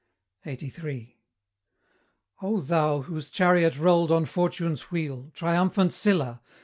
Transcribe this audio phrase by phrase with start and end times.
[0.47, 1.19] LXXXIII.
[2.41, 6.41] O thou, whose chariot rolled on Fortune's wheel, Triumphant Sylla!